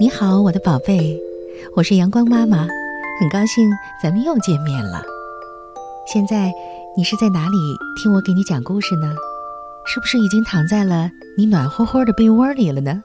[0.00, 1.20] 你好，我的宝贝，
[1.76, 2.66] 我是阳光妈妈，
[3.20, 3.70] 很高兴
[4.02, 5.02] 咱们又见面了。
[6.10, 6.50] 现在
[6.96, 9.12] 你是在哪里听我给你讲故事呢？
[9.84, 13.04] 是不是已经躺在了你暖和和的被窝里了呢？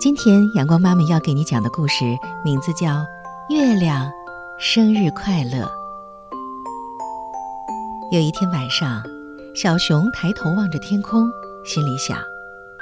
[0.00, 2.06] 今天阳光妈妈要给你讲的故事
[2.42, 2.86] 名字叫
[3.50, 4.10] 《月亮
[4.58, 5.58] 生日快乐》。
[8.12, 9.02] 有一天晚上，
[9.54, 11.28] 小熊抬头望着天空，
[11.66, 12.16] 心里想。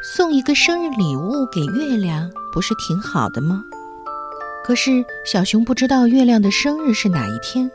[0.05, 3.63] 送一个生日礼物给月亮，不是挺好的吗？
[4.65, 7.71] 可是小熊不知道月亮的生日是哪一天，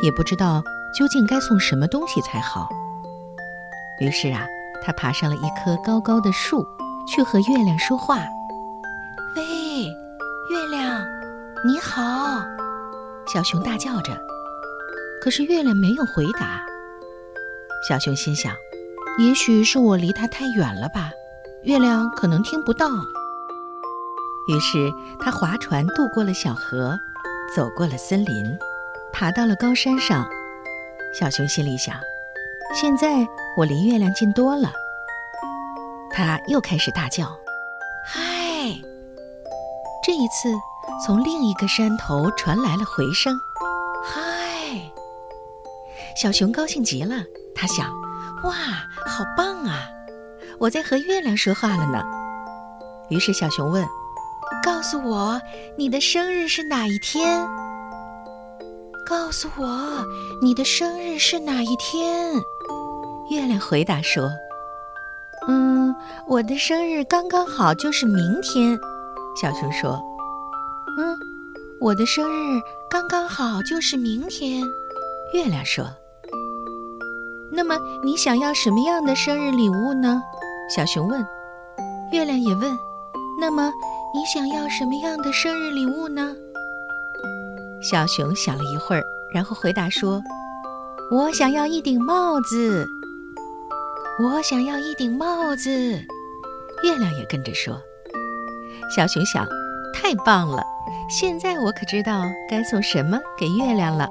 [0.00, 0.62] 也不知道
[0.96, 2.68] 究竟该送什么东西才好。
[4.00, 4.46] 于是啊，
[4.80, 6.64] 他爬上了一棵高高的树，
[7.08, 8.18] 去和月亮说话
[9.34, 9.86] ：“喂，
[10.52, 11.04] 月亮，
[11.66, 12.44] 你好！”
[13.26, 14.16] 小熊大叫着，
[15.20, 16.64] 可是月亮没有回答。
[17.88, 18.54] 小熊心想
[19.18, 21.10] ：“也许是我离它太远了吧。”
[21.62, 22.88] 月亮可能听不到，
[24.48, 26.96] 于是他划船渡过了小河，
[27.54, 28.58] 走过了森林，
[29.12, 30.26] 爬到了高山上。
[31.12, 31.94] 小熊心里想：
[32.74, 34.72] 现在我离月亮近多了。
[36.10, 37.26] 他又开始大叫
[38.08, 38.20] ：“嗨！”
[40.02, 40.50] 这一次，
[41.04, 43.38] 从另一个山头传来了回声
[44.02, 44.80] ：“嗨！”
[46.16, 47.16] 小熊高兴极了，
[47.54, 47.92] 他想
[48.44, 48.52] ：“哇，
[49.06, 49.90] 好棒啊！”
[50.60, 52.02] 我在和月亮说话了呢。
[53.08, 53.82] 于是小熊问
[54.62, 55.40] ：“告诉我，
[55.78, 57.48] 你的生日是哪一天
[59.08, 60.04] ？”“告诉我，
[60.42, 62.34] 你的生日是哪一天？”
[63.32, 64.30] 月亮回答说
[65.48, 65.96] ：“嗯，
[66.28, 68.78] 我的生日刚刚好就是明天。”
[69.40, 69.98] 小熊说
[71.00, 71.18] ：“嗯，
[71.80, 74.62] 我的生日刚刚好就是明天。”
[75.32, 75.86] 月亮说
[77.50, 80.20] ：“那么你想要什么样的生日礼物呢？”
[80.74, 81.26] 小熊问
[82.12, 82.78] ：“月亮也问，
[83.40, 83.72] 那么
[84.14, 86.34] 你想要什么样的生日礼物呢？”
[87.82, 89.02] 小熊想了一会儿，
[89.34, 90.22] 然后回答说
[91.10, 92.86] ：“我想要一顶帽子。
[94.22, 95.70] 我想要一顶帽子。”
[96.84, 97.76] 月亮也跟着说。
[98.94, 99.44] 小熊想
[99.92, 100.62] ：“太棒了！
[101.08, 104.08] 现在我可知道该送什么给月亮了。”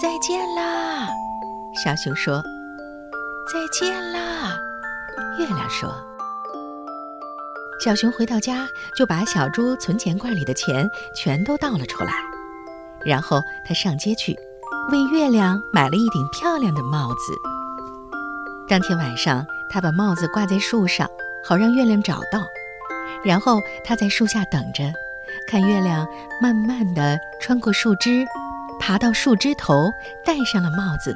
[0.00, 1.08] 再见啦，
[1.84, 2.42] 小熊说
[3.52, 4.56] ：“再见啦。”
[5.38, 5.94] 月亮说
[7.82, 8.66] ：“小熊回到家，
[8.96, 12.12] 就把小猪存钱罐里的钱全都倒了出来。
[13.04, 14.36] 然后他上街去，
[14.90, 17.32] 为月亮买了一顶漂亮的帽子。
[18.68, 21.08] 当天晚上，他把帽子挂在树上，
[21.44, 22.42] 好让月亮找到。
[23.24, 24.84] 然后他在树下等着，
[25.48, 26.06] 看月亮
[26.42, 28.24] 慢慢地穿过树枝，
[28.80, 29.90] 爬到树枝头，
[30.24, 31.14] 戴上了帽子。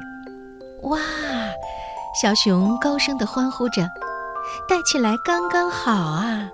[0.83, 0.97] 哇！
[2.13, 3.87] 小熊高声地欢呼着。
[4.67, 6.49] 戴起来刚刚好啊！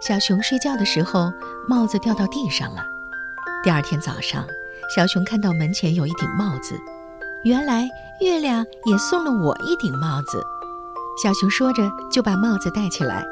[0.00, 1.32] 小熊睡觉的时候，
[1.68, 2.84] 帽子掉到地上了。
[3.62, 4.44] 第二天早上，
[4.94, 6.76] 小熊看到门前有一顶帽子，
[7.44, 7.88] 原来
[8.20, 10.42] 月亮也送了我一顶帽子。
[11.22, 13.24] 小熊说着，就把帽子戴起来。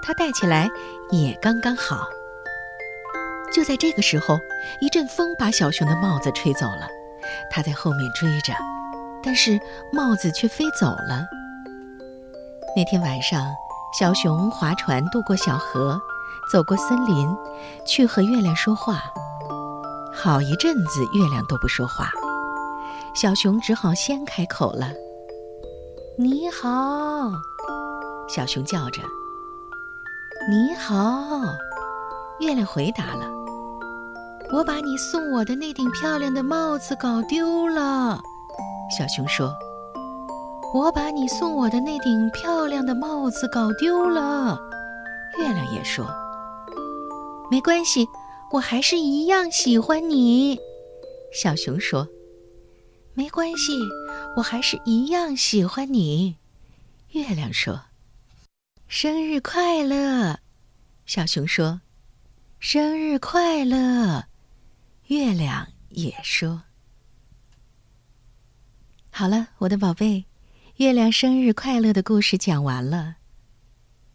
[0.00, 0.68] 他戴起来
[1.10, 2.06] 也刚刚好。
[3.52, 4.38] 就在这个时候，
[4.80, 6.86] 一阵风把小熊的帽子吹走了。
[7.50, 8.54] 他在后面追着，
[9.28, 9.60] 但是
[9.92, 11.22] 帽子却飞走了。
[12.74, 13.46] 那天晚上，
[13.92, 16.00] 小熊划船渡过小河，
[16.50, 17.36] 走过森林，
[17.86, 19.02] 去和月亮说话。
[20.14, 22.10] 好一阵子，月亮都不说话，
[23.14, 24.92] 小熊只好先开口了
[26.16, 27.30] ：“你好。”
[28.34, 29.02] 小熊叫着
[30.48, 31.42] ：“你好。”
[32.40, 33.30] 月亮回答了
[34.54, 38.18] ：“我把你送我的那顶漂亮的帽子搞丢了。”
[38.90, 39.52] 小熊说。
[40.74, 44.60] 我把你送我的那顶漂亮的帽子搞丢了，
[45.38, 46.06] 月亮也说
[47.50, 48.06] ：“没关系，
[48.52, 50.60] 我还是一样喜欢你。”
[51.32, 52.06] 小熊说
[53.14, 53.72] ：“没关系，
[54.36, 56.36] 我还是一样喜欢你。”
[57.12, 57.80] 月亮说
[58.88, 60.38] ：“生日快乐！”
[61.06, 61.80] 小熊说
[62.60, 64.24] ：“生日快乐！”
[65.08, 66.60] 月亮也说
[69.18, 70.26] ：“好了，我的宝贝。”
[70.78, 73.16] 月亮生日快乐的故事讲完了。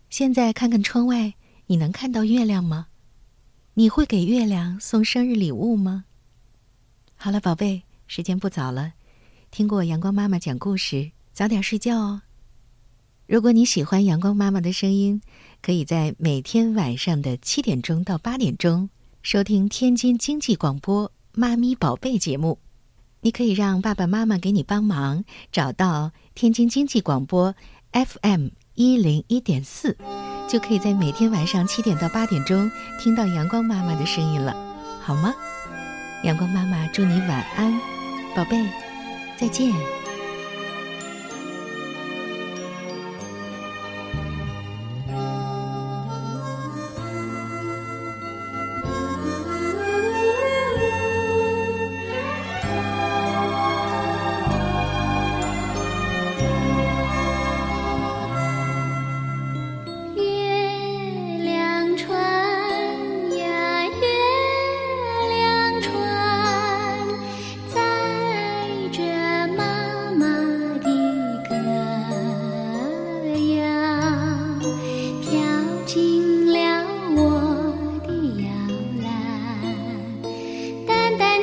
[0.09, 1.33] 现在看看窗外，
[1.65, 2.87] 你能看到月亮吗？
[3.73, 6.05] 你会给月亮送生日礼物吗？
[7.17, 8.93] 好了，宝贝，时间不早了，
[9.51, 12.21] 听过阳光妈妈讲故事，早点睡觉哦。
[13.27, 15.21] 如果你喜欢阳光妈妈的声音，
[15.61, 18.89] 可以在每天晚上的七点钟到八点钟
[19.21, 22.57] 收听天津经济广播《妈咪宝贝》节目。
[23.23, 27.55] 你可以让爸爸妈妈给你帮忙找到天津经济广播
[27.91, 29.97] FM 一零一点四，
[30.49, 34.53] 就可以在每天晚上七点到八点钟听到阳光妈妈的声音了，
[35.01, 35.33] 好吗？
[36.23, 37.79] 阳光妈妈祝你晚安，
[38.35, 38.65] 宝贝，
[39.37, 40.02] 再见。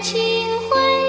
[0.02, 0.16] 请
[0.70, 0.99] 回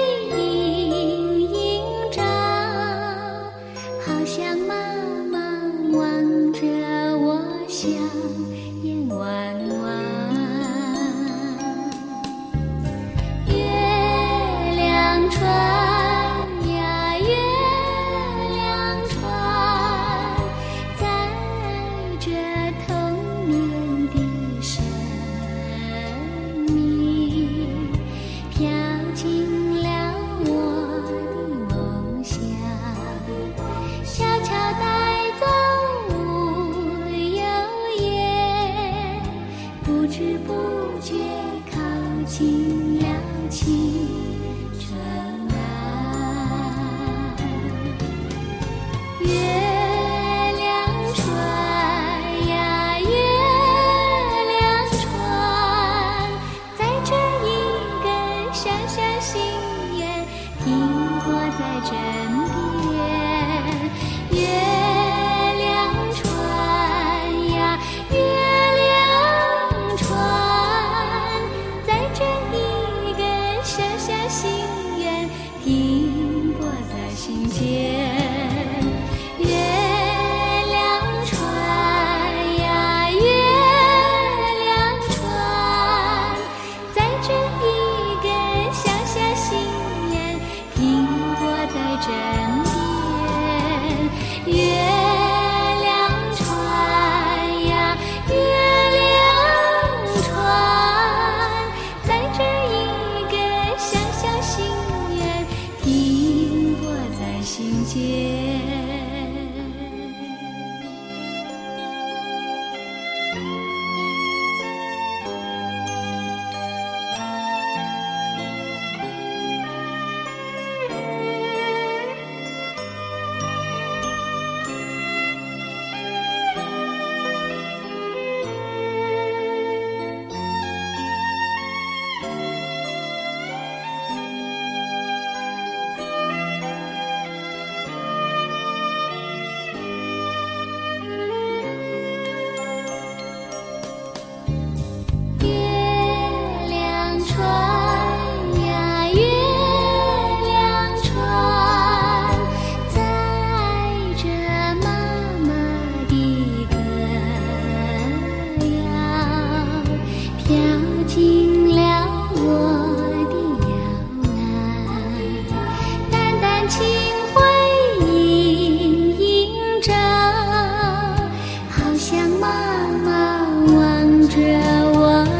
[77.22, 78.01] 心间。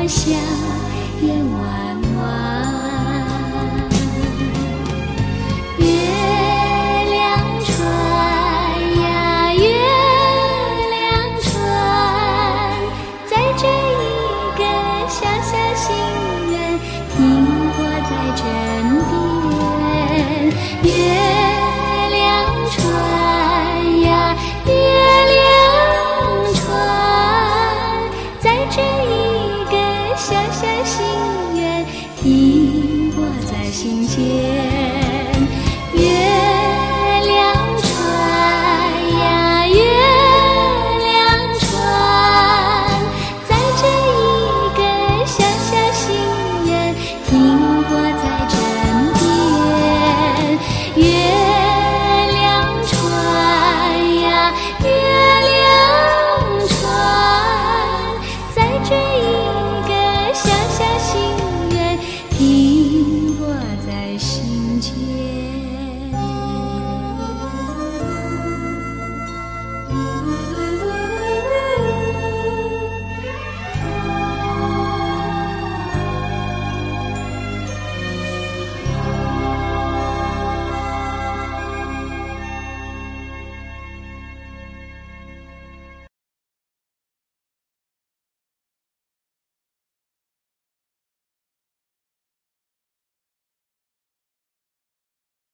[0.09, 0.62] 想。